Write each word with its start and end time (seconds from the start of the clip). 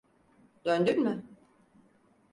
Döndün 0.65 1.03
mü? 1.03 1.23